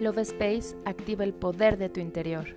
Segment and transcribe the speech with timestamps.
[0.00, 2.56] Love Space activa el poder de tu interior.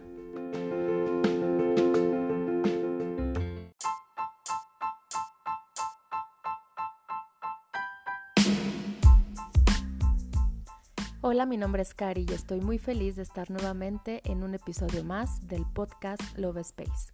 [11.20, 15.04] Hola, mi nombre es Cari y estoy muy feliz de estar nuevamente en un episodio
[15.04, 17.12] más del podcast Love Space.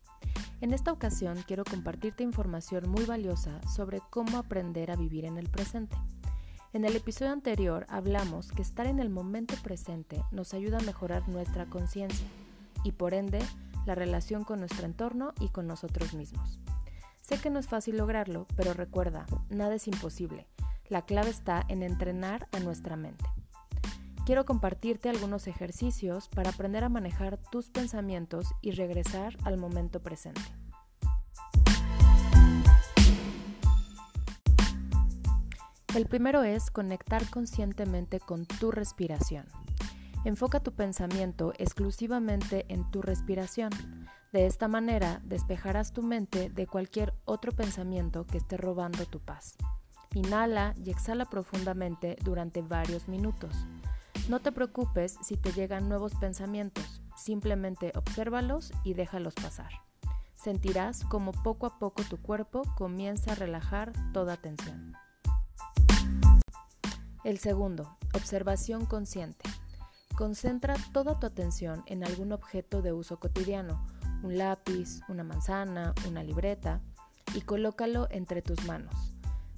[0.62, 5.50] En esta ocasión quiero compartirte información muy valiosa sobre cómo aprender a vivir en el
[5.50, 5.98] presente.
[6.72, 11.28] En el episodio anterior hablamos que estar en el momento presente nos ayuda a mejorar
[11.28, 12.28] nuestra conciencia
[12.84, 13.40] y por ende
[13.88, 16.60] la relación con nuestro entorno y con nosotros mismos.
[17.22, 20.46] Sé que no es fácil lograrlo, pero recuerda, nada es imposible.
[20.90, 23.26] La clave está en entrenar a nuestra mente.
[24.28, 30.42] Quiero compartirte algunos ejercicios para aprender a manejar tus pensamientos y regresar al momento presente.
[35.96, 39.46] El primero es conectar conscientemente con tu respiración.
[40.24, 43.72] Enfoca tu pensamiento exclusivamente en tu respiración.
[44.32, 49.56] De esta manera despejarás tu mente de cualquier otro pensamiento que esté robando tu paz.
[50.14, 53.56] Inhala y exhala profundamente durante varios minutos.
[54.28, 59.72] No te preocupes si te llegan nuevos pensamientos, simplemente obsérvalos y déjalos pasar.
[60.36, 64.94] Sentirás como poco a poco tu cuerpo comienza a relajar toda tensión.
[67.30, 69.48] El segundo, observación consciente.
[70.18, 73.86] Concentra toda tu atención en algún objeto de uso cotidiano,
[74.24, 76.82] un lápiz, una manzana, una libreta,
[77.36, 78.96] y colócalo entre tus manos.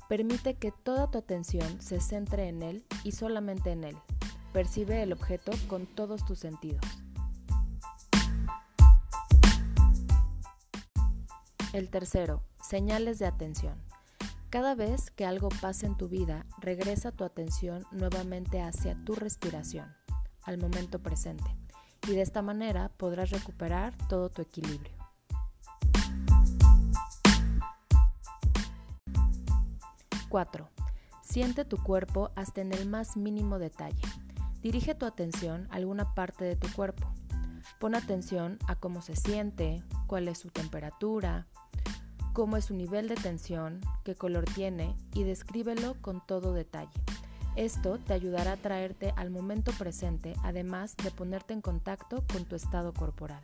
[0.09, 3.97] Permite que toda tu atención se centre en él y solamente en él.
[4.51, 6.83] Percibe el objeto con todos tus sentidos.
[11.71, 13.90] El tercero, señales de atención.
[14.51, 19.95] Cada vez que algo pase en tu vida, regresa tu atención nuevamente hacia tu respiración,
[20.43, 21.55] al momento presente,
[22.05, 24.91] y de esta manera podrás recuperar todo tu equilibrio.
[30.29, 30.67] ¡4!
[31.21, 34.03] Siente tu cuerpo hasta en el más mínimo detalle.
[34.61, 37.09] Dirige tu atención a alguna parte de tu cuerpo.
[37.79, 41.47] Pon atención a cómo se siente, cuál es su temperatura,
[42.33, 46.99] cómo es su nivel de tensión, qué color tiene y descríbelo con todo detalle.
[47.55, 52.55] Esto te ayudará a traerte al momento presente, además de ponerte en contacto con tu
[52.55, 53.43] estado corporal.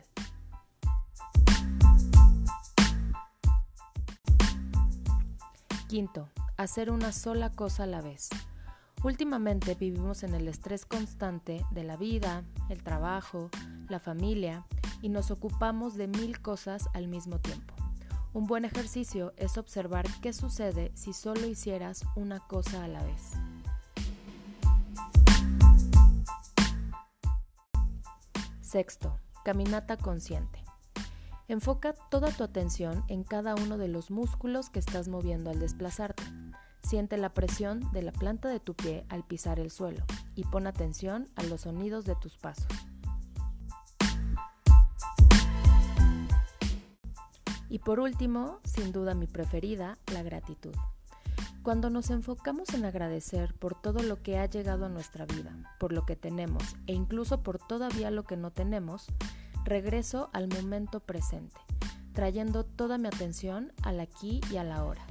[5.88, 8.30] Quinto, hacer una sola cosa a la vez.
[9.04, 13.50] Últimamente vivimos en el estrés constante de la vida, el trabajo,
[13.88, 14.66] la familia
[15.02, 17.77] y nos ocupamos de mil cosas al mismo tiempo.
[18.34, 23.32] Un buen ejercicio es observar qué sucede si solo hicieras una cosa a la vez.
[28.60, 30.62] Sexto, caminata consciente.
[31.48, 36.22] Enfoca toda tu atención en cada uno de los músculos que estás moviendo al desplazarte.
[36.82, 40.66] Siente la presión de la planta de tu pie al pisar el suelo y pon
[40.66, 42.66] atención a los sonidos de tus pasos.
[47.68, 50.74] Y por último, sin duda mi preferida, la gratitud.
[51.62, 55.92] Cuando nos enfocamos en agradecer por todo lo que ha llegado a nuestra vida, por
[55.92, 59.06] lo que tenemos e incluso por todavía lo que no tenemos,
[59.64, 61.60] regreso al momento presente,
[62.14, 65.06] trayendo toda mi atención al aquí y a la ahora.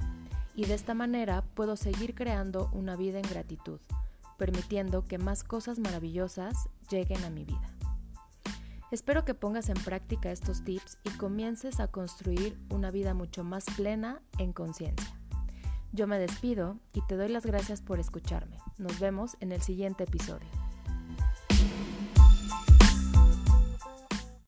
[0.56, 3.78] Y de esta manera puedo seguir creando una vida en gratitud,
[4.36, 7.77] permitiendo que más cosas maravillosas lleguen a mi vida.
[8.90, 13.66] Espero que pongas en práctica estos tips y comiences a construir una vida mucho más
[13.76, 15.14] plena en conciencia.
[15.92, 18.56] Yo me despido y te doy las gracias por escucharme.
[18.78, 20.67] Nos vemos en el siguiente episodio.